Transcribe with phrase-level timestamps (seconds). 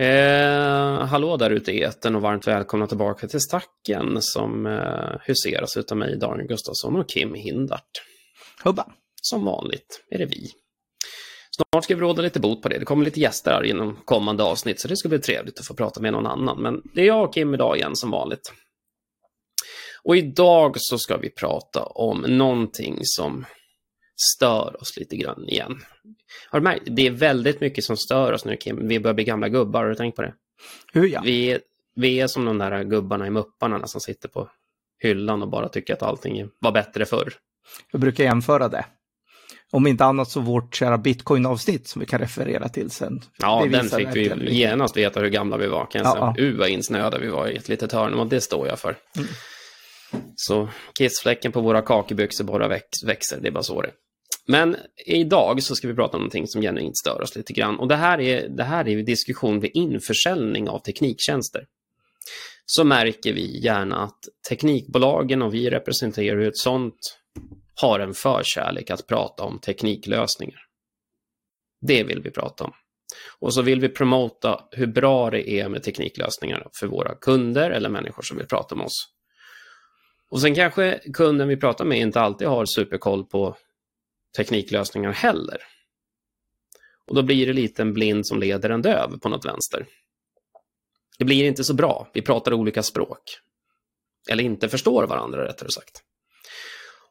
[0.00, 5.76] Eh, hallå där ute i etern och varmt välkomna tillbaka till Stacken som eh, huseras
[5.76, 8.02] utav mig, Daniel Gustafsson och Kim Hindart.
[8.64, 8.92] Hubba.
[9.22, 10.50] Som vanligt är det vi.
[11.56, 12.78] Snart ska vi råda lite bot på det.
[12.78, 15.74] Det kommer lite gäster här inom kommande avsnitt, så det ska bli trevligt att få
[15.74, 16.62] prata med någon annan.
[16.62, 18.52] Men det är jag och Kim idag igen som vanligt.
[20.02, 23.44] Och idag så ska vi prata om någonting som
[24.36, 25.80] stör oss lite grann igen.
[26.48, 26.82] Har du märkt?
[26.86, 28.88] Det är väldigt mycket som stör oss nu, Kim.
[28.88, 30.34] Vi börjar bli gamla gubbar, har du tänkt på det?
[30.92, 31.20] Hur ja?
[31.24, 31.60] Vi är,
[31.94, 34.48] vi är som de där gubbarna i Mupparna som sitter på
[35.02, 37.32] hyllan och bara tycker att allting var bättre förr.
[37.92, 38.84] Jag brukar jämföra det.
[39.72, 43.20] Om inte annat så vårt kära bitcoin-avsnitt som vi kan referera till sen.
[43.38, 45.86] Ja, den fick vi verkligen genast veta hur gamla vi var.
[45.86, 46.48] Kan jag Ja, säga.
[46.48, 48.96] Uh, vad insnöade vi var i ett litet hörn och det står jag för.
[50.36, 50.68] Så
[50.98, 53.94] kissfläcken på våra kakebyxor bara väx, växer, det är bara så det är.
[54.50, 57.78] Men idag så ska vi prata om någonting som genuint stör oss lite grann.
[57.78, 61.66] Och det här är, det här är diskussion vid införsäljning av tekniktjänster.
[62.66, 67.18] Så märker vi gärna att teknikbolagen och vi representerar ju ett sånt
[67.74, 70.60] har en förkärlek att prata om tekniklösningar.
[71.80, 72.72] Det vill vi prata om.
[73.38, 77.88] Och så vill vi promota hur bra det är med tekniklösningar för våra kunder eller
[77.88, 79.08] människor som vill prata med oss.
[80.30, 83.56] Och sen kanske kunden vi pratar med inte alltid har superkoll på
[84.36, 85.58] tekniklösningar heller.
[87.06, 89.86] Och då blir det lite en blind som leder en döv på något vänster.
[91.18, 92.10] Det blir inte så bra.
[92.14, 93.22] Vi pratar olika språk.
[94.30, 96.02] Eller inte förstår varandra rättare sagt.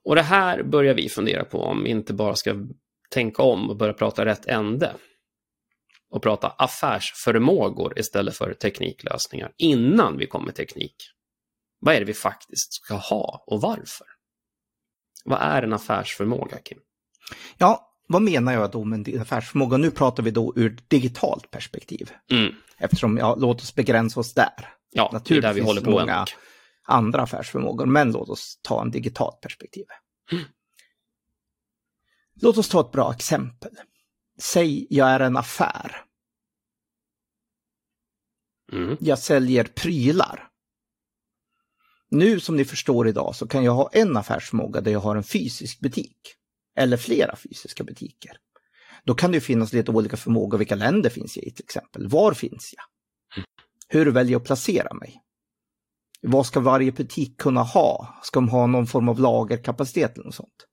[0.03, 2.55] Och det här börjar vi fundera på om vi inte bara ska
[3.09, 4.95] tänka om och börja prata rätt ände.
[6.09, 10.95] Och prata affärsförmågor istället för tekniklösningar innan vi kommer teknik.
[11.79, 14.07] Vad är det vi faktiskt ska ha och varför?
[15.25, 16.79] Vad är en affärsförmåga, Kim?
[17.57, 19.77] Ja, vad menar jag då med en affärsförmåga?
[19.77, 22.11] Nu pratar vi då ur ett digitalt perspektiv.
[22.31, 22.53] Mm.
[22.77, 24.73] Eftersom, ja, låt oss begränsa oss där.
[24.91, 25.91] Ja, det är där vi håller på.
[25.91, 26.25] många
[26.83, 29.85] andra affärsförmågor, men låt oss ta en digitalt perspektiv.
[30.31, 30.43] Mm.
[32.41, 33.71] Låt oss ta ett bra exempel.
[34.39, 36.03] Säg jag är en affär.
[38.71, 38.97] Mm.
[38.99, 40.49] Jag säljer prylar.
[42.09, 45.23] Nu som ni förstår idag så kan jag ha en affärsförmåga där jag har en
[45.23, 46.35] fysisk butik.
[46.79, 48.37] Eller flera fysiska butiker.
[49.03, 50.57] Då kan det ju finnas lite olika förmågor.
[50.57, 52.07] Vilka länder finns jag i till exempel?
[52.07, 52.83] Var finns jag?
[53.87, 55.21] Hur väljer jag att placera mig?
[56.21, 58.19] Vad ska varje butik kunna ha?
[58.23, 60.65] Ska de ha någon form av lagerkapacitet eller något sånt?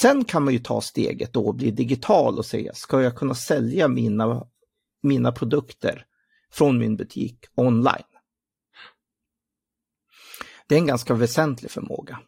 [0.00, 3.34] Sen kan man ju ta steget då och bli digital och säga, ska jag kunna
[3.34, 4.46] sälja mina,
[5.02, 6.06] mina produkter
[6.52, 8.04] från min butik online?
[10.66, 12.20] Det är en ganska väsentlig förmåga.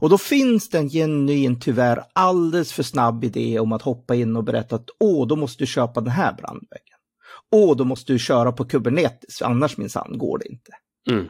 [0.00, 4.36] Och då finns det en genuin, tyvärr alldeles för snabb idé om att hoppa in
[4.36, 6.98] och berätta att åh, då måste du köpa den här brandväggen.
[7.50, 10.72] Åh, då måste du köra på Kubernetes, annars minsann går det inte.
[11.10, 11.28] Mm.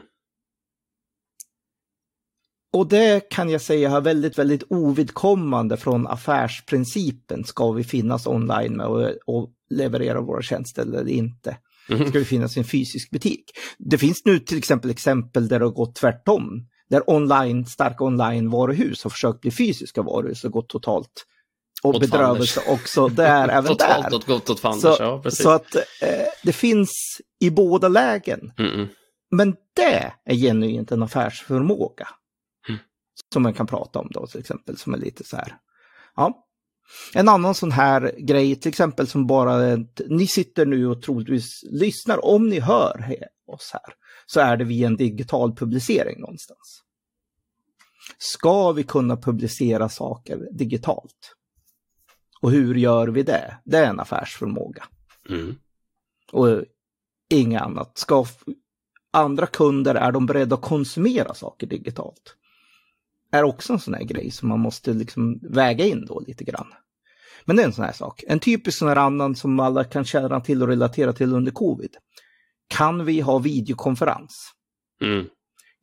[2.73, 7.43] Och det kan jag säga har väldigt, väldigt ovidkommande från affärsprincipen.
[7.43, 11.57] Ska vi finnas online med och, och leverera våra tjänster eller inte?
[11.89, 12.09] Mm.
[12.09, 13.43] Ska vi finnas i en fysisk butik?
[13.77, 16.67] Det finns nu till exempel exempel där det har gått tvärtom.
[16.89, 21.25] Där online, starka online-varuhus har försökt bli fysiska varuhus och gått totalt
[21.83, 24.15] och Åt bedrövelse också där, även Totalt där.
[24.15, 25.43] åt gott åt fanders, Så, ja precis.
[25.43, 25.81] så att eh,
[26.43, 28.53] det finns i båda lägen.
[28.57, 28.87] Mm.
[29.31, 32.07] Men det är genuint en affärsförmåga.
[32.69, 32.79] Mm.
[33.33, 35.55] Som man kan prata om då till exempel, som är lite så här.
[36.15, 36.45] Ja.
[37.13, 42.25] En annan sån här grej, till exempel som bara, ni sitter nu och troligtvis lyssnar,
[42.25, 43.17] om ni hör
[43.47, 43.93] oss här,
[44.31, 46.83] så är det via en digital publicering någonstans.
[48.17, 51.35] Ska vi kunna publicera saker digitalt?
[52.41, 53.57] Och hur gör vi det?
[53.63, 54.83] Det är en affärsförmåga.
[55.29, 55.55] Mm.
[56.31, 56.63] Och
[57.29, 57.97] inget annat.
[57.97, 58.25] Ska
[59.11, 62.35] andra kunder, är de beredda att konsumera saker digitalt?
[63.31, 66.67] Är också en sån här grej som man måste liksom väga in då lite grann.
[67.45, 68.23] Men det är en sån här sak.
[68.27, 71.97] En typisk sån här annan som alla kan känna till och relatera till under covid.
[72.69, 74.51] Kan vi ha videokonferens?
[75.01, 75.27] Mm.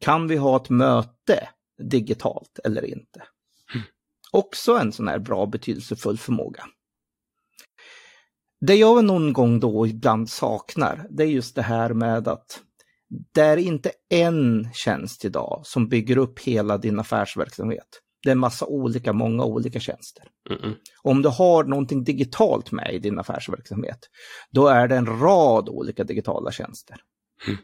[0.01, 1.49] Kan vi ha ett möte
[1.91, 3.23] digitalt eller inte?
[4.33, 6.65] Också en sån här bra betydelsefull förmåga.
[8.61, 12.61] Det jag någon gång då ibland saknar, det är just det här med att
[13.35, 18.03] det är inte en tjänst idag som bygger upp hela din affärsverksamhet.
[18.27, 20.25] Det är en massa olika, många olika tjänster.
[20.51, 20.75] Mm.
[21.03, 23.99] Om du har någonting digitalt med i din affärsverksamhet,
[24.51, 26.97] då är det en rad olika digitala tjänster.
[27.47, 27.59] Mm.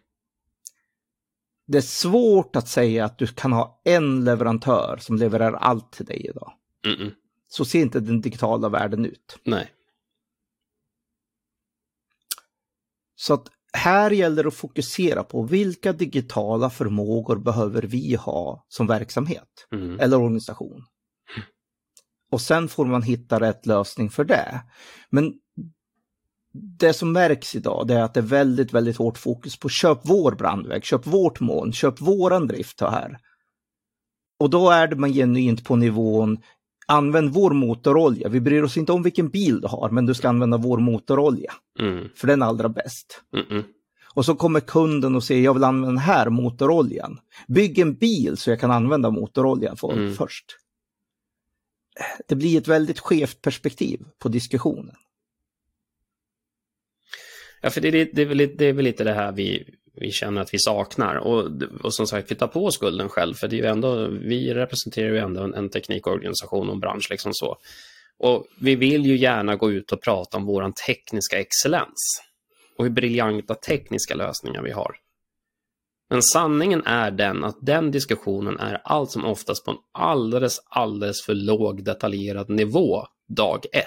[1.67, 6.07] Det är svårt att säga att du kan ha en leverantör som levererar allt till
[6.07, 6.53] dig idag.
[6.87, 7.11] Mm.
[7.49, 9.39] Så ser inte den digitala världen ut.
[9.45, 9.73] Nej.
[13.17, 18.87] Så att här gäller det att fokusera på vilka digitala förmågor behöver vi ha som
[18.87, 20.01] verksamhet Mm.
[20.01, 20.85] eller organisation.
[22.33, 24.61] Och sen får man hitta rätt lösning för det.
[25.11, 25.33] Men
[26.53, 29.99] det som märks idag det är att det är väldigt, väldigt hårt fokus på köp
[30.03, 33.19] vår brandvägg, köp vårt moln, köp våran drift här.
[34.41, 36.39] Och då är det man genuint på nivån
[36.87, 38.29] använd vår motorolja.
[38.29, 41.53] Vi bryr oss inte om vilken bil du har, men du ska använda vår motorolja.
[41.79, 42.09] Mm.
[42.15, 43.23] För den är allra bäst.
[43.35, 43.47] Mm.
[43.51, 43.65] Mm.
[44.15, 47.19] Och så kommer kunden och säger jag vill använda den här motoroljan.
[47.49, 50.15] Bygg en bil så jag kan använda motoroljan för, Mm.
[50.15, 50.45] först.
[52.29, 54.95] Det blir ett väldigt skevt perspektiv på diskussionen.
[57.61, 60.13] Ja, för det är, det, är väl, det är väl lite det här vi, vi
[60.13, 61.15] känner att vi saknar.
[61.15, 61.51] Och,
[61.83, 64.55] och som sagt, vi tar på oss skulden själv, för det är ju ändå, vi
[64.55, 67.11] representerar ju ändå en, en teknikorganisation och en bransch.
[67.11, 67.57] Liksom så.
[68.19, 72.23] Och vi vill ju gärna gå ut och prata om vår tekniska excellens
[72.79, 74.97] och hur briljanta tekniska lösningar vi har.
[76.11, 81.23] Men sanningen är den att den diskussionen är allt som oftast på en alldeles, alldeles
[81.23, 83.87] för låg detaljerad nivå dag ett.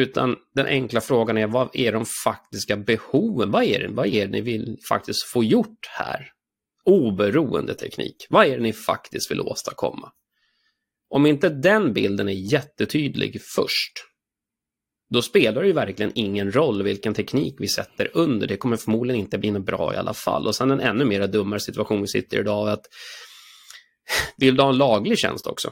[0.00, 3.50] Utan den enkla frågan är vad är de faktiska behoven?
[3.50, 6.30] Vad är det, vad är det ni vill faktiskt få gjort här?
[6.84, 8.26] Oberoende teknik.
[8.30, 10.12] Vad är det ni faktiskt vill åstadkomma?
[11.08, 13.92] Om inte den bilden är jättetydlig först,
[15.10, 18.46] då spelar det ju verkligen ingen roll vilken teknik vi sätter under.
[18.46, 20.46] Det kommer förmodligen inte bli något bra i alla fall.
[20.46, 22.86] Och sen en ännu mer dummare situation vi sitter i idag är att
[24.36, 25.70] vill du ha en laglig tjänst också?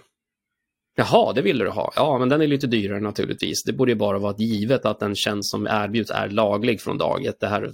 [0.97, 1.93] Jaha, det ville du ha.
[1.97, 3.65] Ja, men den är lite dyrare naturligtvis.
[3.65, 7.25] Det borde ju bara vara givet att den tjänst som erbjuds är laglig från dag
[7.25, 7.41] ett.
[7.41, 7.71] Det här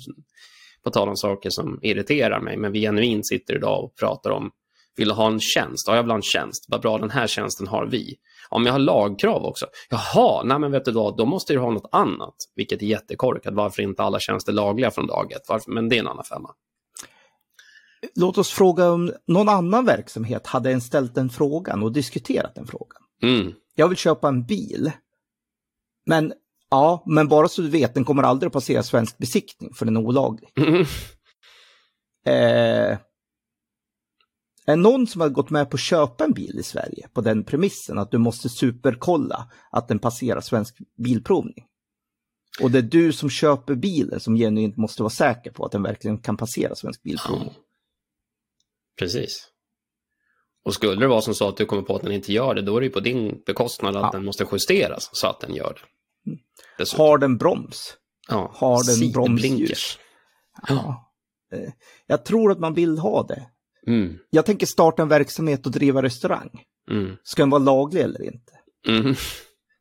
[0.85, 4.51] på tal om saker som irriterar mig, men vi genuint sitter idag och pratar om
[4.97, 5.89] vill du ha en tjänst?
[5.89, 6.65] Ja, jag vill ha en tjänst.
[6.69, 8.17] Vad bra, den här tjänsten har vi.
[8.49, 9.67] Om jag har lagkrav också.
[9.91, 12.35] Jaha, nej men vet du vad, då måste du ha något annat.
[12.57, 13.55] Vilket är jättekorkat.
[13.55, 15.43] Varför inte alla tjänster lagliga från dag ett?
[15.49, 15.73] Varför?
[15.73, 16.51] Men det är en annan femma.
[18.15, 22.67] Låt oss fråga om någon annan verksamhet hade en ställt den frågan och diskuterat den
[22.67, 23.03] frågan.
[23.23, 23.53] Mm.
[23.75, 24.93] Jag vill köpa en bil.
[26.07, 26.33] Men
[26.71, 29.97] ja, men bara så du vet, den kommer aldrig att passera svensk besiktning för den
[29.97, 30.53] är olaglig.
[30.57, 30.87] Mm.
[32.27, 32.99] Eh,
[34.67, 37.45] är någon som har gått med på att köpa en bil i Sverige på den
[37.45, 41.67] premissen att du måste superkolla att den passerar svensk bilprovning?
[42.63, 45.83] Och det är du som köper bilen som genuint måste vara säker på att den
[45.83, 47.55] verkligen kan passera svensk bilprovning.
[48.99, 49.50] Precis.
[50.65, 52.63] Och skulle det vara som så att du kommer på att den inte gör det,
[52.63, 54.11] då är det ju på din bekostnad att Ja.
[54.13, 55.81] den måste justeras så att den gör det.
[56.79, 57.05] Dessutom.
[57.07, 57.95] Har den broms?
[58.29, 58.51] ja.
[58.55, 59.99] har den bromsljus?
[60.69, 61.13] Ja.
[61.55, 61.71] Eh,
[62.07, 63.47] Jag tror att man vill ha det.
[63.87, 64.19] Mm.
[64.31, 66.51] Jag tänker starta en verksamhet och driva restaurang.
[66.91, 67.17] Mm.
[67.23, 68.53] Ska den vara laglig eller inte?
[68.89, 69.15] Mm.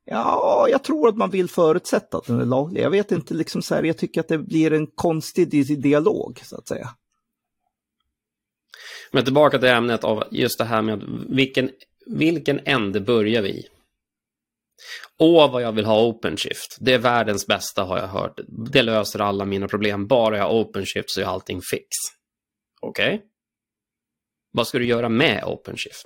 [0.06, 2.82] Ja, jag tror att man vill förutsätta att den är laglig.
[2.82, 6.42] Jag vet inte, liksom så här, jag tycker att det blir en konstig di- dialog,
[6.44, 6.90] så att säga.
[9.12, 11.72] Men tillbaka till ämnet av just det här med vilken,
[12.06, 13.68] vilken ände börjar vi i?
[15.18, 16.78] Åh, vad jag vill ha OpenShift.
[16.80, 18.40] Det är världens bästa har jag hört.
[18.48, 20.08] Det löser alla mina problem.
[20.08, 21.86] Bara jag har OpenShift så är allting fix.
[22.82, 23.22] Okej?
[24.52, 26.06] Vad ska du göra med OpenShift?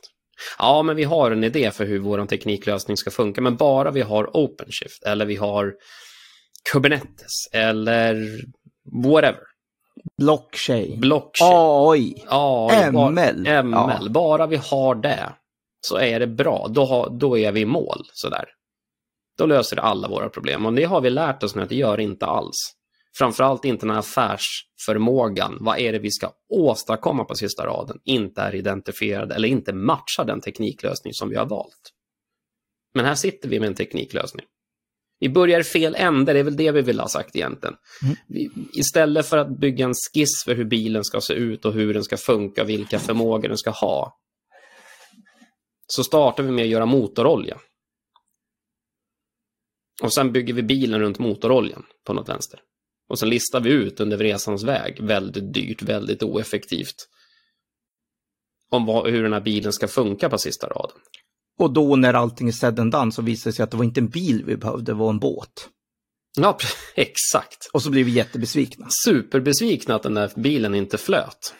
[0.58, 4.02] Ja, men vi har en idé för hur vår tekniklösning ska funka, men bara vi
[4.02, 5.74] har OpenShift eller vi har
[6.72, 8.42] Kubernetes eller
[9.04, 9.53] whatever.
[10.18, 11.50] Blockchain, Blockchain.
[11.54, 13.48] AI, bara- ML.
[13.48, 13.72] ML.
[13.74, 14.10] Ja.
[14.10, 15.33] Bara vi har det
[15.81, 16.68] så är det bra.
[16.69, 18.06] Då, har, då är vi i mål.
[18.14, 18.45] Sådär.
[19.38, 20.66] Då löser det alla våra problem.
[20.66, 22.56] Och det har vi lärt oss nu att det gör inte alls.
[23.18, 28.56] Framförallt inte när affärsförmågan, vad är det vi ska åstadkomma på sista raden, inte är
[28.56, 31.92] identifierad eller inte matchar den tekniklösning som vi har valt.
[32.94, 34.45] Men här sitter vi med en tekniklösning.
[35.23, 37.75] Vi börjar i fel ände, det är väl det vi vill ha sagt egentligen.
[38.03, 38.15] Mm.
[38.27, 41.94] Vi, istället för att bygga en skiss för hur bilen ska se ut och hur
[41.94, 44.19] den ska funka, vilka förmågor den ska ha,
[45.87, 47.57] så startar vi med att göra motorolja.
[50.01, 52.59] Och sen bygger vi bilen runt motoroljan på något vänster.
[53.09, 57.07] Och sen listar vi ut under resans väg, väldigt dyrt, väldigt oeffektivt,
[58.71, 60.97] om vad, hur den här bilen ska funka på sista raden.
[61.60, 63.83] Och då när allting är said and done så visar det sig att det var
[63.83, 65.69] inte en bil vi behövde, det var en båt.
[66.36, 66.57] Ja,
[66.95, 67.69] exakt.
[67.74, 68.88] Och så blir vi jättebesvikna.
[69.06, 71.54] Superbesvikna att den där bilen inte flöt.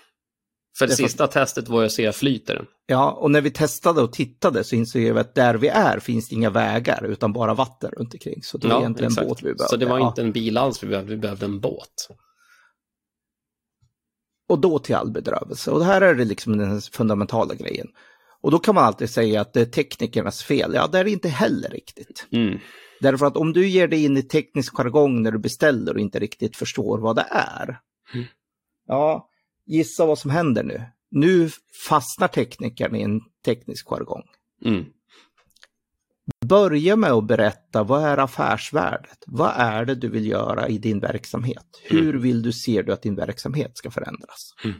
[0.78, 2.66] För det, Det sista testet var ju att se flyter den.
[2.86, 6.30] Ja, och när vi testade och tittade så insåg vi att där vi är finns
[6.30, 8.44] det inga vägar utan bara vatten runt omkring.
[8.44, 9.68] Så det var egentligen en båt vi behövde.
[9.68, 10.08] Så det var ja.
[10.08, 12.10] inte en bil alls vi behövde, vi behövde en båt.
[14.50, 15.72] Och då till all bedrövelse.
[15.72, 17.88] Och det här är det liksom den fundamentala grejen.
[18.44, 20.72] Och då kan man alltid säga att det är teknikernas fel.
[20.74, 22.28] Ja, det är det inte heller riktigt.
[22.32, 22.60] Mm.
[23.00, 26.20] Därför att om du ger dig in i teknisk jargong när du beställer och inte
[26.20, 27.80] riktigt förstår vad det är.
[28.14, 28.26] Mm.
[28.88, 29.30] Ja,
[29.66, 30.82] gissa vad som händer nu.
[31.12, 31.50] Nu
[31.90, 34.24] fastnar teknikern i en teknisk jargong.
[34.66, 34.86] Mm.
[36.46, 39.24] Börja med att berätta vad är affärsvärdet?
[39.28, 41.66] Vad är det du vill göra i din verksamhet?
[41.84, 44.54] Hur vill du se du att din verksamhet ska förändras?
[44.64, 44.76] Mm.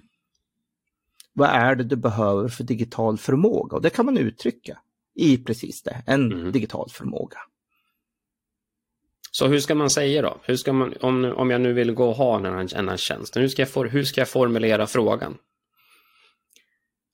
[1.34, 3.76] Vad är det du behöver för digital förmåga?
[3.76, 4.80] Och det kan man uttrycka
[5.16, 6.52] i precis det, en Mm.
[6.52, 7.38] digital förmåga.
[9.32, 10.38] Så hur ska man säga då?
[10.44, 12.98] Hur ska man, om, om jag nu vill gå och ha den här, den här
[12.98, 15.38] tjänsten, hur ska, jag for, hur ska jag formulera frågan?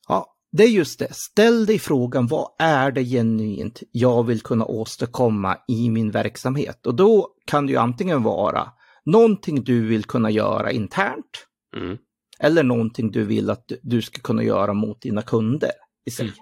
[0.07, 1.13] Ja, det är just det.
[1.13, 6.85] Ställ dig frågan, vad är det genuint jag vill kunna åstadkomma i min verksamhet?
[6.87, 8.71] Och då kan det ju antingen vara
[9.05, 11.45] någonting du vill kunna göra internt
[11.77, 11.97] Mm.
[12.39, 15.71] Eller någonting du vill att du- ska kunna göra mot dina kunder
[16.05, 16.25] i sig.
[16.25, 16.37] Mm.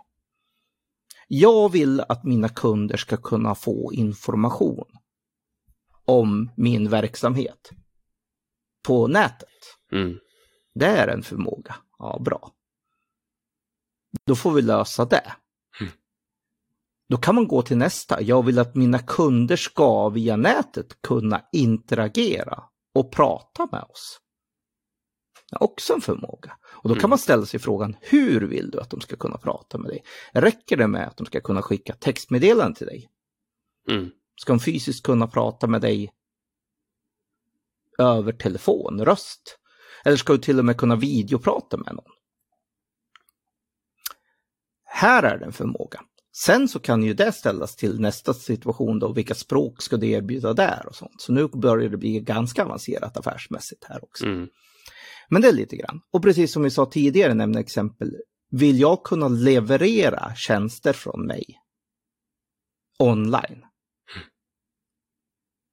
[1.27, 4.85] Jag vill att mina kunder ska kunna få information
[6.05, 7.69] om min verksamhet
[8.87, 9.49] på nätet.
[9.91, 10.19] Mm.
[10.75, 11.75] Det är en förmåga.
[11.99, 12.51] Ja, bra.
[14.25, 15.33] Då får vi lösa det.
[15.81, 15.91] Mm.
[17.09, 18.21] Då kan man gå till nästa.
[18.21, 22.63] Jag vill att mina kunder ska via nätet kunna interagera
[22.93, 24.19] och prata med oss.
[25.51, 26.57] Också en förmåga.
[26.65, 27.09] Och då kan Mm.
[27.09, 30.03] man ställa sig frågan, hur vill du att de ska kunna prata med dig?
[30.33, 33.09] Räcker det med att de ska kunna skicka textmeddelanden till dig?
[33.89, 34.09] Mm.
[34.35, 36.13] Ska de fysiskt kunna prata med dig
[37.99, 39.59] över telefon, röst?
[40.05, 42.11] Eller ska du till och med kunna videoprata med någon?
[44.83, 46.01] Här är det en förmåga.
[46.35, 50.53] Sen så kan ju det ställas till nästa situation då, vilka språk ska du erbjuda
[50.53, 51.21] där och sånt.
[51.21, 54.25] Så nu börjar det bli ganska avancerat affärsmässigt här också.
[54.25, 54.47] Mm.
[55.29, 56.01] Men det är lite grann.
[56.11, 58.15] Och precis som vi sa tidigare, nämna exempel.
[58.51, 61.43] Vill jag kunna leverera tjänster från mig
[62.99, 63.65] online?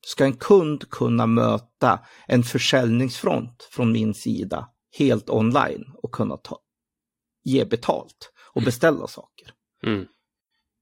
[0.06, 6.58] Ska en kund kunna möta en försäljningsfront från min sida helt online och kunna ta,
[7.44, 9.54] ge betalt och beställa saker
[9.86, 10.06] Mm.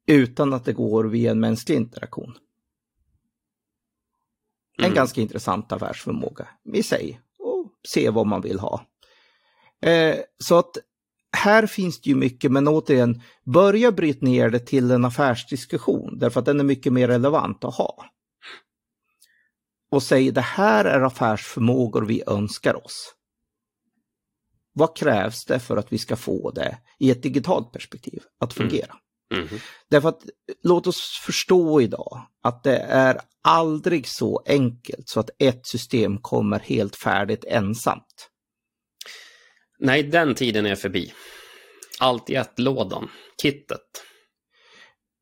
[0.07, 2.39] utan att det går via en mänsklig interaktion?
[4.79, 4.95] En Mm.
[4.95, 7.21] ganska intressant affärsförmåga i sig
[7.89, 8.87] se vad man vill ha.
[9.83, 10.77] Eh, så att
[11.37, 16.41] här finns det ju mycket, men återigen, börja bryta ner det till en affärsdiskussion därför
[16.41, 18.05] att den är mycket mer relevant att ha.
[19.91, 23.15] Och säg det här är affärsförmågor vi önskar oss.
[24.73, 28.85] Vad krävs det för att vi ska få det i ett digitalt perspektiv att fungera?
[28.85, 29.03] Mm.
[29.91, 30.23] Därför att
[30.63, 36.59] låt oss förstå idag att det är aldrig så enkelt så att ett system kommer
[36.59, 38.29] helt färdigt ensamt.
[39.79, 41.13] Nej, den tiden är förbi.
[42.01, 43.09] Allt i ett-lådan.
[43.43, 44.05] Kittet.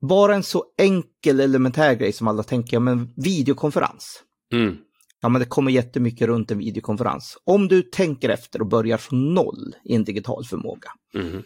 [0.09, 4.23] Bara en så enkel elementär grej som alla tänker, ja men videokonferens.
[4.53, 4.77] Mm.
[5.21, 7.39] Ja men det kommer jättemycket runt en videokonferens.
[7.45, 10.91] Om du tänker efter och börjar från noll i en digital förmåga.
[11.15, 11.43] Mm.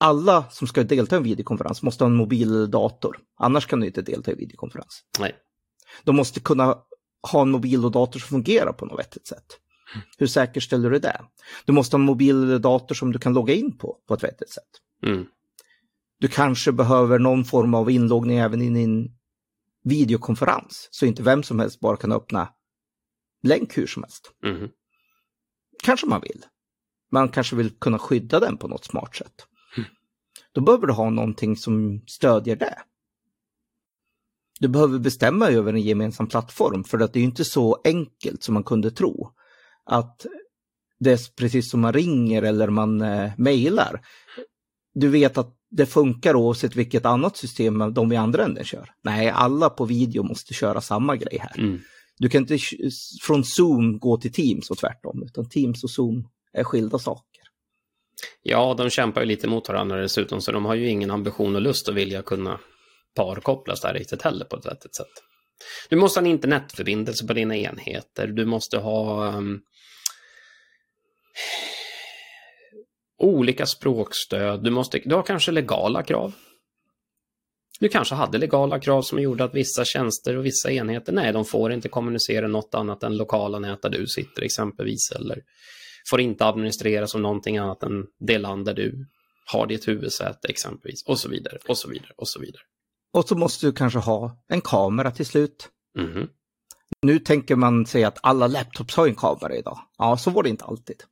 [0.00, 3.18] Alla som ska delta i en videokonferens måste ha en mobil eller dator.
[3.36, 5.04] Annars kan du inte delta i videokonferens.
[5.18, 5.34] Nej.
[6.04, 6.78] De måste kunna
[7.32, 9.44] ha en mobil och dator som fungerar på något vettigt sätt.
[10.18, 11.20] Hur säkerställer du det?
[11.64, 14.24] Du måste ha en mobil eller dator som du kan logga in på på ett
[14.24, 14.70] vettigt sätt.
[15.06, 15.26] Mm.
[16.18, 19.16] Du kanske behöver någon form av inloggning även i din
[19.84, 22.48] videokonferens så inte vem som helst bara kan öppna
[23.42, 24.32] länk hur som helst.
[24.44, 24.68] Mm.
[25.82, 26.44] Kanske man vill.
[27.12, 29.46] Man kanske vill kunna skydda den på något smart sätt.
[30.52, 32.78] Då behöver du ha någonting som stödjer det.
[34.60, 38.54] Du behöver bestämma över en gemensam plattform för att det är inte så enkelt som
[38.54, 39.30] man kunde tro.
[39.84, 40.26] Att
[40.98, 44.00] det är precis som man ringer eller man eh, mejlar.
[44.94, 48.90] Du vet att det funkar oavsett vilket annat system de i andra änden kör.
[49.02, 51.58] Nej, alla på video måste köra samma grej här.
[51.58, 51.78] Mm.
[52.18, 52.58] Du kan inte
[53.22, 57.29] från Zoom gå till Teams och tvärtom, utan Teams och Zoom är skilda saker.
[58.42, 61.62] Ja, de kämpar ju lite mot varandra dessutom, så de har ju ingen ambition och
[61.62, 62.60] lust att vilja kunna
[63.16, 65.12] parkopplas där riktigt heller på ett vettigt sätt.
[65.88, 68.26] Du måste ha en internetförbindelse på dina enheter.
[68.26, 69.60] Du måste ha um,
[73.18, 74.64] olika språkstöd.
[74.64, 76.32] Du, måste, du har kanske legala krav.
[77.80, 81.44] Du kanske hade legala krav som gjorde att vissa tjänster och vissa enheter, nej, de
[81.44, 85.42] får inte kommunicera något annat än lokala nät där du sitter exempelvis, eller
[86.10, 89.06] får inte administreras som någonting annat än det land där du
[89.52, 92.62] har ditt huvudsäte exempelvis, och så vidare, och så vidare, och så vidare.
[93.12, 95.68] Och så måste du kanske ha en kamera till slut.
[95.98, 96.28] Mhm.
[97.02, 99.78] Nu tänker man sig att alla laptops har en kamera idag.
[99.98, 101.02] Ja, så var det inte alltid.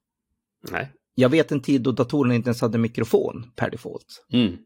[0.70, 0.92] Nej.
[1.14, 4.24] Jag vet en tid då datorerna inte ens hade mikrofon per default.
[4.32, 4.56] Mm.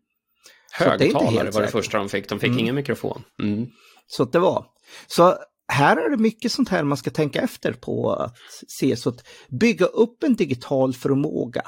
[0.78, 2.58] Så det är inte Högtalare helt var det första de fick, de fick Mm.
[2.58, 3.22] ingen mikrofon.
[3.42, 3.66] Mm.
[4.06, 4.66] Så det var.
[5.06, 5.38] Så
[5.68, 8.36] här är det mycket sånt här man ska tänka efter på att
[8.68, 8.96] se.
[8.96, 11.62] Så att bygga upp en digital förmåga.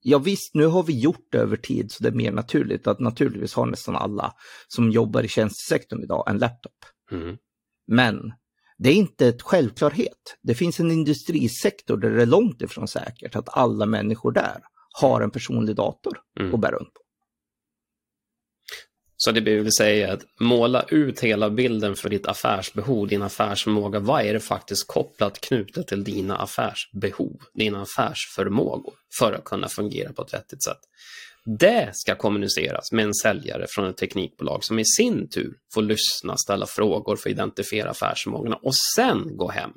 [0.00, 3.00] Ja visst, nu har vi gjort det över tid så det är mer naturligt att
[3.00, 4.32] naturligtvis har nästan alla
[4.68, 6.72] som jobbar i tjänstesektorn idag en laptop.
[7.12, 7.36] Mm.
[7.86, 8.32] Men
[8.78, 10.36] det är inte ett självklarhet.
[10.42, 14.58] Det finns en industrisektor där det är långt ifrån säkert att alla människor där
[15.00, 16.54] har en personlig dator Mm.
[16.54, 17.00] att bära runt på.
[19.24, 23.98] Så det vill säga att måla ut hela bilden för ditt affärsbehov, din affärsförmåga.
[23.98, 30.12] Vad är det faktiskt kopplat, knutet till dina affärsbehov, dina affärsförmågor för att kunna fungera
[30.12, 30.78] på ett vettigt sätt?
[31.58, 36.36] Det ska kommuniceras med en säljare från ett teknikbolag som i sin tur får lyssna,
[36.36, 39.70] ställa frågor för att identifiera affärsförmågorna och sen gå hem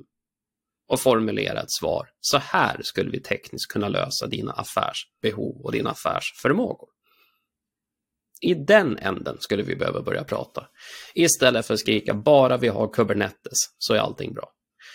[0.88, 2.08] och formulera ett svar.
[2.22, 6.95] Så här skulle vi tekniskt kunna lösa dina affärsbehov och dina affärsförmågor.
[8.46, 10.68] I den änden skulle vi behöva börja prata.
[11.14, 14.52] Istället för att skrika bara vi har Kubernetes så är allting bra.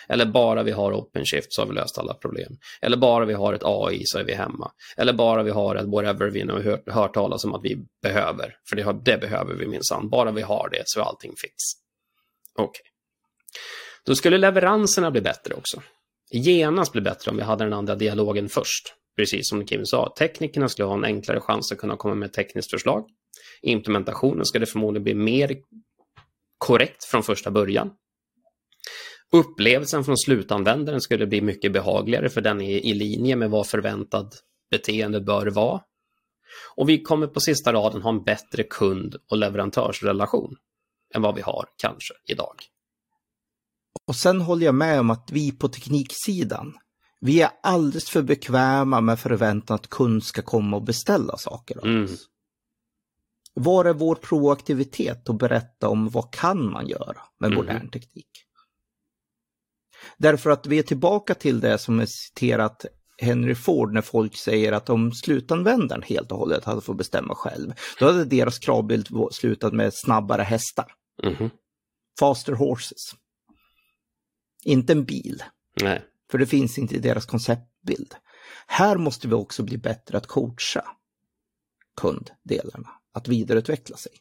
[0.09, 2.52] Eller bara vi har OpenShift så har vi löst alla problem.
[2.83, 4.73] Eller bara vi har ett AI så är vi hemma.
[4.97, 7.78] Eller bara vi har ett whatever vi nu har hört, hört talas om att vi
[8.02, 8.54] behöver.
[8.69, 10.11] För det, har, det behöver vi minsann.
[10.11, 11.54] Bara vi har det så är allting fix.
[12.59, 12.83] Okej.
[14.07, 15.83] Då skulle leveranserna bli bättre också.
[16.30, 18.95] Genast bli bättre om vi hade den andra dialogen först.
[19.16, 22.33] Precis som Kim sa, teknikerna skulle ha en enklare chans att kunna komma med ett
[22.33, 23.04] tekniskt förslag.
[23.62, 25.57] Implementationen skulle förmodligen bli mer
[26.59, 27.90] korrekt från första början.
[29.33, 34.35] Upplevelsen från slutanvändaren skulle bli mycket behagligare för den är i linje med vad förväntad
[34.71, 35.81] beteende bör vara.
[36.75, 40.57] Och vi kommer på sista raden ha en bättre kund och leverantörsrelation
[41.14, 42.55] än vad vi har kanske idag.
[44.07, 46.79] Och sen håller jag med om att vi på tekniksidan,
[47.21, 51.85] vi är alldeles för bekväma med förväntan att kund ska komma och beställa saker av
[51.85, 52.09] Mm.
[53.62, 57.57] Var är vår proaktivitet och berätta om vad kan man göra med Mhm.
[57.59, 58.29] modern teknik?
[60.17, 62.87] Därför att vi är tillbaka till det som är citerat
[63.19, 67.73] Henry Ford när folk säger att om slutanvändaren helt och hållet hade fått bestämma själv,
[67.99, 70.92] då hade deras kravbild slutat med snabbare hästar.
[71.23, 71.51] Mhm.
[72.20, 73.14] Faster horses.
[74.64, 75.42] Inte en bil.
[75.83, 76.05] Nej.
[76.31, 78.14] För det finns inte i deras konceptbild.
[78.66, 80.85] Här måste vi också bli bättre att coacha
[81.96, 84.12] kunddelarna att vidareutveckla sig.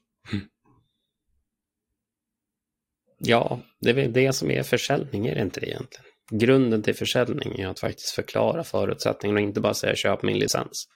[3.17, 6.05] Ja, det är väl det som är försäljning, är det inte det egentligen?
[6.31, 10.87] Grunden till försäljning är att faktiskt förklara förutsättningarna och inte bara säga köp min licens.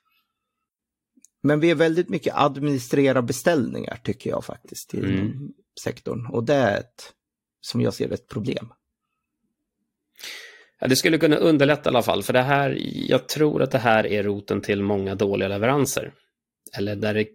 [1.43, 5.53] Men vi är väldigt mycket administrera beställningar tycker jag faktiskt inom Mm.
[5.83, 6.27] sektorn.
[6.27, 7.13] Och det är ett,
[7.61, 8.73] som jag ser ett problem.
[10.79, 12.77] Ja, det skulle kunna underlätta i alla fall, för det här,
[13.09, 16.13] jag tror att det här är roten till många dåliga leveranser.
[16.77, 17.27] Eller där det,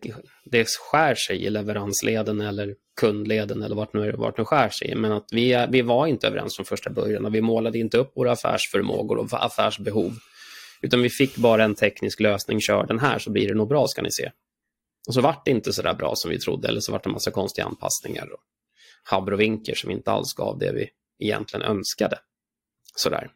[0.44, 4.94] det skär sig i leveransleden eller kundleden eller vart nu, vart nu skär sig.
[4.94, 8.16] Men att vi, vi var inte överens från första början och vi målade inte upp
[8.16, 10.12] våra affärsförmågor och affärsbehov.
[10.82, 13.86] Utan vi fick bara en teknisk lösning, kör den här så blir det nog bra
[13.86, 14.30] ska ni se.
[15.08, 17.08] Och så vart det inte så där bra som vi trodde, eller så vart det
[17.08, 18.40] en massa konstiga anpassningar och
[19.02, 22.18] habrovinker som inte alls gav det vi egentligen önskade.
[22.96, 23.30] Sådär.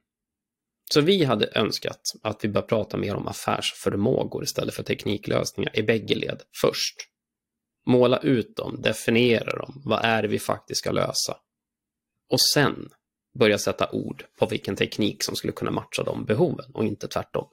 [0.92, 5.82] Så vi hade önskat att vi bör prata mer om affärsförmågor istället för tekniklösningar i
[5.82, 6.96] bägge led först.
[7.86, 11.36] Måla ut dem, definiera dem, vad är det vi faktiskt ska lösa?
[12.28, 12.88] Och sen
[13.38, 17.48] börja sätta ord på vilken teknik som skulle kunna matcha de behoven och inte tvärtom.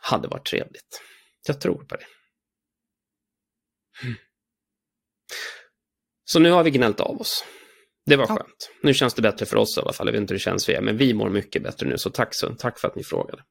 [0.00, 1.02] Hade varit trevligt.
[1.46, 2.06] Jag tror på det.
[6.24, 7.44] Så nu har vi gnällt av oss.
[8.06, 8.36] Det var Ja.
[8.36, 8.70] skönt.
[8.82, 10.06] Nu känns det bättre för oss i alla fall.
[10.06, 11.98] Jag vet inte hur det känns för er, men vi mår mycket bättre nu.
[11.98, 13.42] Så tack, så, tack för att ni frågade.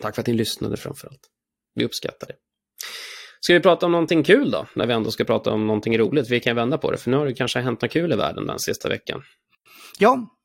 [0.00, 1.20] Tack för att ni lyssnade framför allt.
[1.74, 2.34] Vi uppskattar det.
[3.40, 4.66] Ska vi prata om någonting kul då?
[4.74, 6.30] När vi ändå ska prata om någonting roligt.
[6.30, 8.46] Vi kan vända på det, för nu har det kanske hänt något kul i världen
[8.46, 9.22] den sista veckan.
[9.98, 10.36] Ja,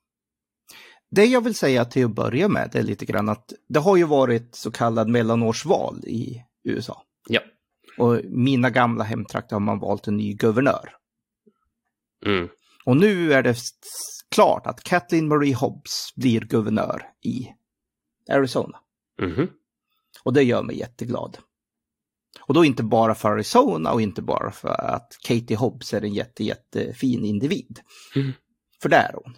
[1.12, 4.04] det jag vill säga till att börja med är lite grann att det har ju
[4.04, 7.04] varit så kallad mellanårsval i USA.
[7.30, 7.42] Ja.
[7.98, 10.96] Och mina gamla hemtrakter har man valt en ny guvernör.
[12.26, 12.50] Mm.
[12.86, 13.58] Och nu är det
[14.32, 17.48] klart att Kathleen Marie Hobbs blir guvernör i
[18.30, 18.80] Arizona.
[19.22, 19.50] Mhm.
[20.24, 21.38] Och det gör mig jätteglad.
[22.40, 26.14] Och då inte bara för Arizona och inte bara för att Katie Hobbs är en
[26.14, 27.80] jätte, jättefin individ.
[28.16, 28.32] Mm.
[28.82, 29.38] För det är hon.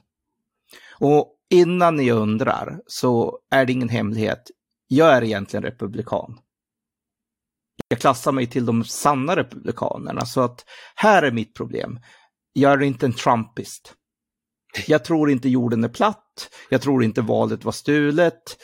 [0.99, 4.51] Och innan ni undrar så är det ingen hemlighet.
[4.87, 6.39] Jag är egentligen republikan.
[7.87, 11.99] Jag klassar mig till de sanna republikanerna så att här är mitt problem.
[12.53, 13.93] Jag är inte en trumpist.
[14.87, 16.49] Jag tror inte jorden är platt.
[16.69, 18.57] Jag tror inte valet var stulet.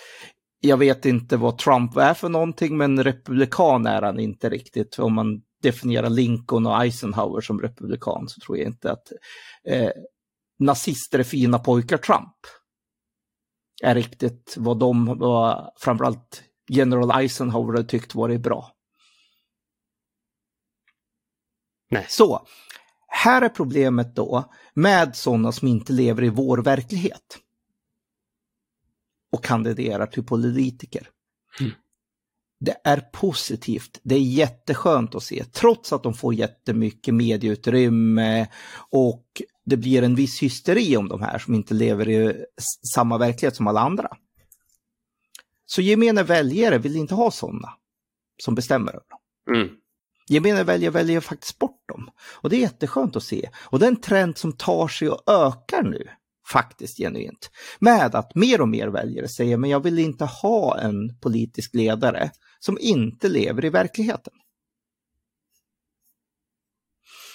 [0.60, 5.14] Jag vet inte vad Trump är för någonting, men republikan är han inte riktigt om
[5.14, 9.12] man definiera Lincoln och Eisenhower som republikan så tror jag inte att
[9.66, 9.92] eh,
[10.60, 12.36] nazister är fina pojkar Trump
[13.84, 18.72] är riktigt vad de, vad framförallt general Eisenhower har tyckt varit bra.
[21.92, 22.06] Nej.
[22.10, 22.48] Så,
[23.10, 27.38] här är problemet då med sådana som inte lever i vår verklighet
[29.32, 31.10] och kandiderar till politiker.
[31.60, 31.72] Mm.
[32.60, 38.48] Det är positivt, det är jätteskönt att se, trots att de får jättemycket medieutrymme
[38.92, 39.26] och
[39.66, 42.46] det blir en viss hysteri om de här som inte lever i
[42.94, 44.10] samma verklighet som alla andra.
[45.66, 47.74] Så gemene väljare vill inte ha sådana
[48.44, 49.56] som bestämmer över dem.
[49.56, 49.70] Mm.
[50.30, 52.10] Gemene väljare väljer faktiskt bort dem.
[52.20, 53.50] Och det är jätteskönt att se.
[53.56, 56.08] Och det är en trend som tar sig och ökar nu,
[56.48, 57.52] faktiskt genuint.
[57.80, 62.32] Med att mer och mer väljare säger, men jag vill inte ha en politisk ledare
[62.60, 64.34] som inte lever i verkligheten.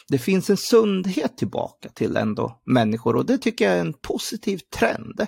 [0.09, 4.59] Det finns en sundhet tillbaka till ändå människor och det tycker jag är en positiv
[4.59, 5.27] trend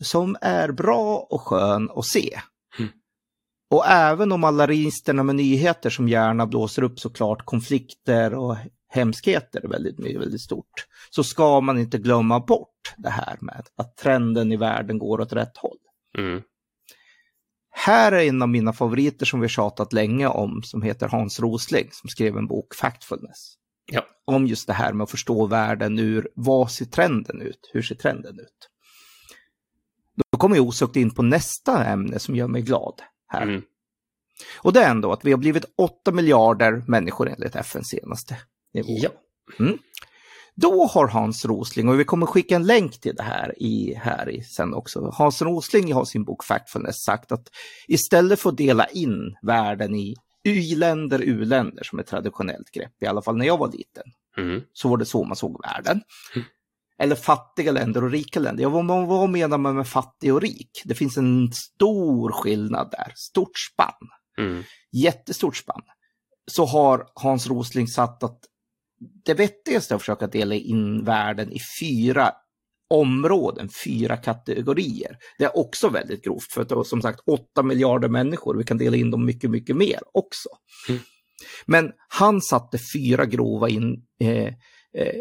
[0.00, 2.40] som är bra och skön att se.
[3.70, 8.56] Och även om alla registerna med nyheter som gärna blåser upp såklart konflikter och
[8.88, 14.52] hemskheter väldigt, väldigt stort, så ska man inte glömma bort det här med att trenden
[14.52, 15.78] i världen går åt rätt håll.
[16.18, 16.42] Mm.
[17.70, 21.88] Här är en av mina favoriter som vi tjatat länge om, som heter Hans Rosling,
[21.92, 23.54] som skrev en bok, Factfulness.
[23.92, 24.02] Ja.
[24.24, 27.70] Om just det här med att förstå världen ur, vad ser trenden ut?
[27.72, 28.68] Hur ser trenden ut?
[30.32, 33.42] Då kommer jag osökt in på nästa ämne som gör mig glad här.
[33.42, 33.62] Mm.
[34.58, 38.36] Och det är ändå att vi har blivit 8 miljarder människor enligt FNs senaste
[38.74, 38.88] nivå.
[38.88, 39.10] Ja.
[40.54, 44.28] Då har Hans Rosling, och vi kommer skicka en länk till det här i, här
[44.28, 45.10] i sen också.
[45.14, 47.48] Hans Rosling har sin bok Factfulness sagt att
[47.88, 53.22] istället för att dela in världen i i-länder, u-länder som ett traditionellt grepp, i alla
[53.22, 54.04] fall när jag var liten,
[54.36, 54.62] Mm.
[54.72, 56.00] så var det så man såg världen.
[56.34, 56.46] Mm.
[56.98, 58.62] Eller fattiga länder och rika länder.
[58.62, 60.82] Ja, vad, vad, menar man med fattig och rik?
[60.84, 64.08] Det finns en stor skillnad där, stort spann
[64.38, 64.62] Mm.
[64.92, 65.82] jättestort spann,
[66.50, 68.40] så har Hans Rosling satt att
[69.24, 72.32] det vettigaste är att försöka dela in världen i fyra
[72.90, 75.16] områden, fyra kategorier.
[75.38, 78.64] Det är också väldigt grovt för att det är som sagt 8 miljarder människor, vi
[78.64, 80.48] kan dela in dem mycket, mycket mer också.
[80.88, 81.00] Mm.
[81.66, 84.46] Men han satte fyra grova, in, eh,
[84.94, 85.20] eh,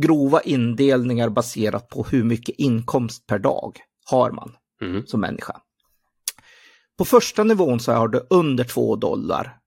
[0.00, 3.78] grova indelningar baserat på hur mycket inkomst per dag
[4.10, 5.06] har man Mm.
[5.06, 5.60] som människa.
[6.98, 9.58] På första nivån så har du under 2 dollar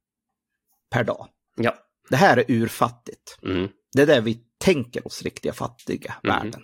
[0.91, 1.27] per dag.
[1.55, 1.75] Ja.
[2.09, 3.37] Det här är urfattigt.
[3.43, 3.67] Mm.
[3.93, 6.33] Det är där vi tänker oss riktiga fattiga Mhm.
[6.33, 6.61] världen.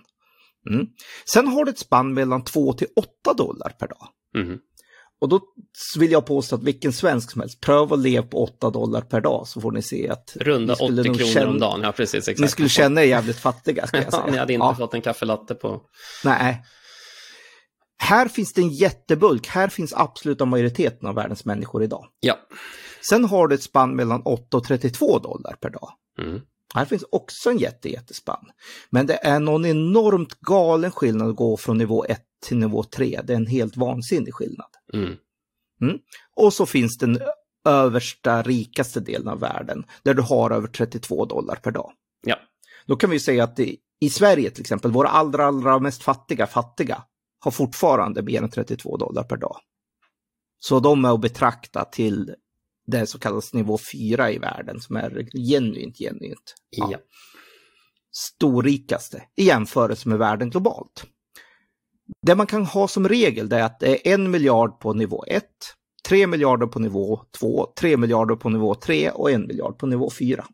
[0.69, 0.87] Mm.
[1.33, 4.07] Sen har du ett spann mellan 2 till 8 dollar per dag.
[4.35, 4.59] Mm.
[5.21, 5.39] Och då
[5.99, 9.21] vill jag påstå att vilken svensk som helst, pröva att leva på 8 dollar per
[9.21, 11.81] dag så får ni se att Runda ni skulle 80 nog kronor känna- om dagen.
[11.83, 12.15] Ja, precis.
[12.27, 12.39] Exakt.
[12.39, 13.87] ni skulle känna er jävligt fattiga.
[13.87, 14.31] Ska jag Ja, säga.
[14.31, 14.75] ni hade inte Ja.
[14.75, 15.81] fått en kaffelatte på...
[16.23, 16.63] Nej.
[17.99, 19.47] Här finns det en jättebulk.
[19.47, 22.05] Här finns absoluta majoriteten av världens människor idag.
[22.19, 22.35] Ja.
[23.01, 25.89] Sen har du ett spann mellan 8 och 32 dollar per dag.
[26.21, 26.41] Mm.
[26.73, 28.45] Här finns också en jätte, jättespann.
[28.89, 33.21] Men det är någon enormt galen skillnad att gå från nivå 1 till nivå 3.
[33.23, 34.69] Det är en helt vansinnig skillnad.
[34.93, 35.17] Mm.
[36.35, 37.19] Och så finns den
[37.65, 41.91] översta, rikaste delen av världen där du har över 32 dollar per dag.
[42.25, 42.39] Ja.
[42.85, 46.47] Då kan vi säga att i, i Sverige till exempel, våra allra, allra mest fattiga
[46.47, 47.03] fattiga
[47.39, 49.57] har fortfarande mer än 32 dollar per dag.
[50.59, 52.35] Så de är att betrakta till
[52.87, 56.97] det så kallas nivå 4 i världen som är genuint, genuint Ja.
[58.11, 61.05] storrikaste i jämförelse med världen globalt.
[62.21, 65.43] Det man kan ha som regel är att det är en miljard på nivå 1,
[66.07, 70.09] 3 miljarder på nivå 2, 3 miljarder på nivå 3 och en miljard på nivå
[70.19, 70.45] 4.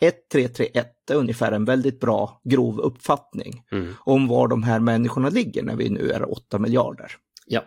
[0.00, 3.94] 1, 3, 3, 1 är ungefär en väldigt bra grov uppfattning Mm.
[4.00, 7.12] om var de här människorna ligger när vi nu är 8 miljarder.
[7.46, 7.62] Ja.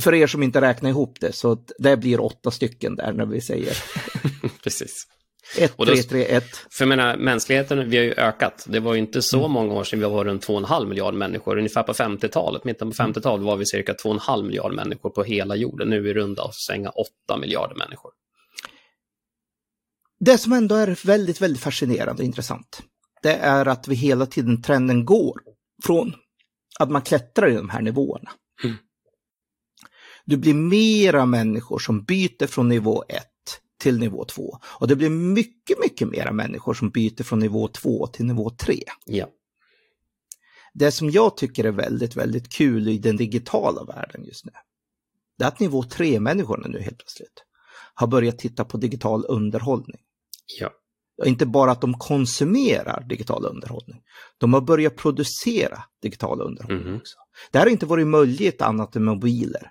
[0.00, 3.40] För er som inte räknar ihop det så det blir åtta stycken där när vi
[3.40, 3.76] säger
[4.64, 5.06] precis.
[5.58, 6.44] 1, Och då- 3, 3, 1.
[6.70, 8.64] För jag menar, mänskligheten, vi har ju ökat.
[8.68, 9.50] Det var ju inte så Mm.
[9.50, 11.58] många år sedan vi var runt 2,5 miljard människor.
[11.58, 13.12] Ungefär på 50-talet, mitten på Mm.
[13.14, 15.88] 50-talet var vi cirka 2,5 miljard människor på hela jorden.
[15.90, 18.10] Nu är vi runda och svänga 8 miljarder människor.
[20.20, 22.82] Det som ändå är väldigt, väldigt fascinerande och intressant,
[23.22, 25.40] det är att vi hela tiden trenden går
[25.86, 26.14] från
[26.78, 28.30] att man klättrar i de här nivåerna.
[28.64, 28.76] Mm.
[30.30, 33.24] Du blir mera människor som byter från nivå 1
[33.80, 34.58] till nivå 2.
[34.64, 38.82] Och det blir mycket, mycket mera människor som byter från nivå 2 till nivå 3.
[39.06, 39.26] Ja.
[40.74, 44.52] Det som jag tycker är väldigt, väldigt kul i den digitala världen just nu,
[45.38, 47.44] det är att nivå 3-människorna nu helt plötsligt
[47.94, 50.00] har börjat titta på digital underhållning.
[50.60, 50.70] Ja.
[51.26, 54.00] Inte bara att de konsumerar digital underhållning.
[54.38, 56.96] De har börjat producera digital underhållning Mhm.
[56.96, 57.16] också.
[57.52, 59.70] Det här har inte varit möjligt annat än mobiler.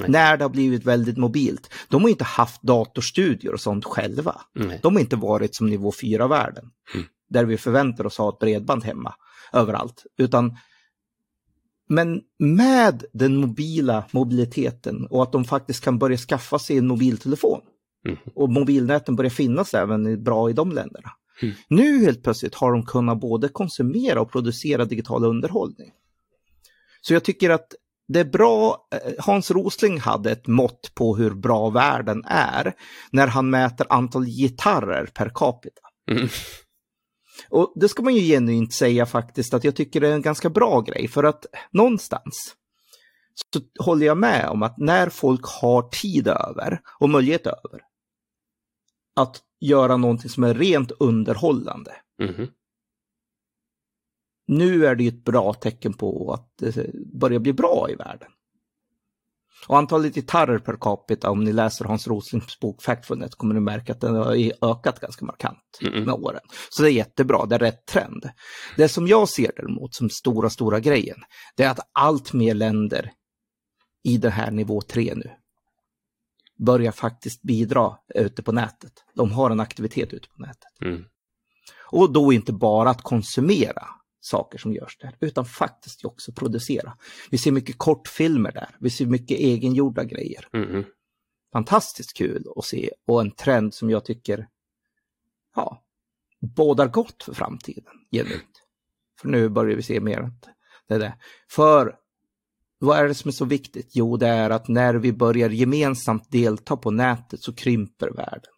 [0.00, 0.10] Nej.
[0.10, 1.74] När det har blivit väldigt mobilt.
[1.88, 4.40] De har inte haft datorstudior och sånt själva.
[4.54, 4.80] Nej.
[4.82, 6.70] De har inte varit som nivå 4-världen.
[6.94, 7.06] Mm.
[7.28, 9.14] Där vi förväntar oss ha ett bredband hemma
[9.52, 10.06] överallt.
[10.18, 10.56] Utan
[11.88, 17.60] men med den mobila mobiliteten och att de faktiskt kan börja skaffa sig en mobiltelefon.
[18.06, 18.18] Mm.
[18.34, 21.10] Och mobilnäten börjar finnas även bra i de länderna.
[21.42, 21.54] Mm.
[21.68, 25.92] Nu helt plötsligt har de kunnat både konsumera och producera digital underhållning.
[27.00, 27.74] Så jag tycker att
[28.08, 32.72] det är bra, eh, Hans Rosling hade ett mått på hur bra världen är
[33.10, 35.80] när han mäter antal gitarrer per capita.
[36.10, 36.28] Mm.
[37.50, 40.50] Och det ska man ju genuint säga faktiskt att jag tycker det är en ganska
[40.50, 42.54] bra grej för att någonstans
[43.52, 47.80] så håller jag med om att när folk har tid över och möjlighet över
[49.16, 51.92] att göra någonting som är rent underhållande.
[52.22, 52.48] Mhm.
[54.48, 58.28] Nu är det ju ett bra tecken på att det börjar bli bra i världen.
[59.68, 63.92] Och antalet gitarrer per capita, om ni läser Hans Roslings bok Factfulness, kommer ni märka
[63.92, 66.04] att den har ökat ganska markant Mm.
[66.04, 66.40] med åren.
[66.70, 68.28] Så det är jättebra, det är rätt trend.
[68.76, 71.18] Det som jag ser däremot som stora, stora grejen,
[71.56, 73.12] det är att allt mer länder
[74.04, 75.30] i den här nivå 3 nu
[76.58, 78.92] börjar faktiskt bidra ute på nätet.
[79.14, 80.82] De har en aktivitet ute på nätet.
[80.84, 81.04] Mm.
[81.90, 83.86] Och då inte bara att konsumera
[84.20, 86.96] saker som görs där, utan faktiskt också producera.
[87.30, 90.48] Vi ser mycket kortfilmer där, vi ser mycket egengjorda grejer.
[90.52, 90.84] Mhm.
[91.52, 94.48] Fantastiskt kul att se och en trend som jag tycker,
[95.54, 95.82] ja,
[96.40, 98.62] bådar gott för framtiden, genuint.
[99.20, 100.48] För nu börjar vi se mer att
[100.88, 101.18] det är det.
[101.48, 101.96] För
[102.78, 103.90] vad är det som är så viktigt?
[103.94, 108.52] Jo, det är att när vi börjar gemensamt delta på nätet så krymper världen.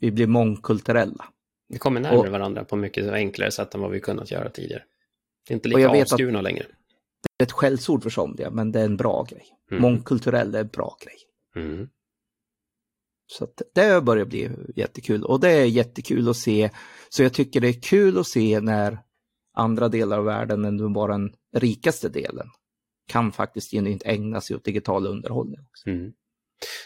[0.00, 1.24] Vi blir mångkulturella.
[1.68, 4.82] Vi kommer närmare Och- varandra på mycket enklare sätt än vad vi kunnat göra tidigare.
[5.48, 6.66] Det är inte lika avskurna längre.
[7.38, 9.44] Det är ett skällsord för somliga, men det är en bra grej.
[9.70, 9.82] Mm.
[9.82, 11.16] Mångkulturell är en bra grej.
[11.64, 11.88] Mm.
[13.26, 16.70] Så det börjar bli jättekul och det är jättekul att se.
[17.08, 18.98] Så jag tycker det är kul att se när
[19.54, 22.46] andra delar av världen än bara den rikaste delen
[23.08, 25.60] kan faktiskt genuint ägna sig åt digital underhållning.
[25.60, 25.90] Också.
[25.90, 26.12] Mm.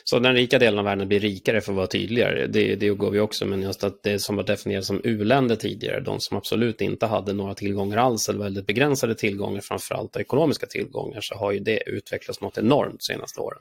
[0.05, 2.47] Så den rika delen av världen blir rikare för att vara tydligare.
[2.47, 6.01] Det, det går vi också, men just att det som var definierat som u-länder tidigare,
[6.01, 11.21] de som absolut inte hade några tillgångar alls eller väldigt begränsade tillgångar, framförallt ekonomiska tillgångar,
[11.21, 13.61] så har ju det utvecklats något enormt de senaste åren.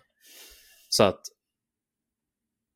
[0.90, 1.22] Så att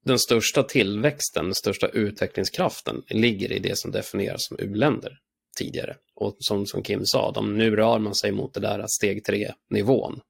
[0.05, 5.17] den största tillväxten, den största utvecklingskraften ligger i det som definieras som u-länder
[5.57, 5.95] tidigare.
[6.15, 10.21] Och som, som Kim sa, de, nu rör man sig mot det där steg tre-nivån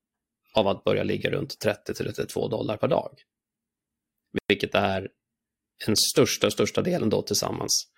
[0.58, 3.22] av att börja ligga runt 30-32 dollar per dag.
[4.48, 5.10] Vilket är
[5.86, 7.92] den största, största delen då tillsammans.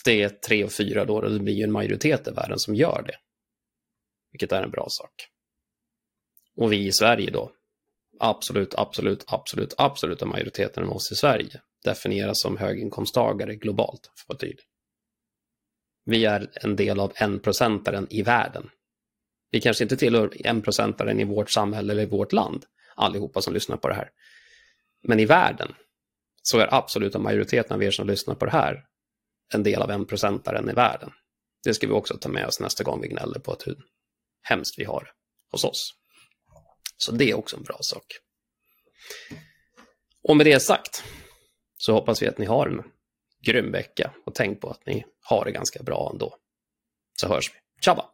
[0.00, 3.02] Steg 3 och 4 då, och det blir ju en majoritet i världen som gör
[3.06, 3.16] det.
[4.32, 5.28] Vilket är en bra sak.
[6.56, 7.52] Och vi i Sverige då,
[8.20, 14.28] absolut, absolut, absolut, absoluta majoriteten av oss i Sverige definieras som höginkomsttagare globalt, för att
[14.28, 14.64] vara tydlig.
[16.04, 18.70] Vi är en del av en procentaren i världen.
[19.52, 23.54] Vi kanske inte tillhör en procentaren i vårt samhälle eller i vårt land, allihopa som
[23.54, 24.10] lyssnar på det här.
[25.02, 25.74] Men i världen
[26.42, 28.84] så är absoluta majoriteten av er som lyssnar på det här
[29.54, 31.10] en del av en procentaren i världen.
[31.64, 33.76] Det ska vi också ta med oss nästa gång vi gnäller på att hur
[34.42, 35.10] hemskt vi har det
[35.50, 35.94] hos oss.
[36.96, 38.06] Så det är också en bra sak.
[40.22, 41.04] Och med det sagt
[41.76, 42.82] så hoppas vi att ni har en
[43.46, 46.36] grym vecka och tänk på att ni har det ganska bra ändå.
[47.20, 47.82] Så hörs vi.
[47.82, 48.04] Tjabba!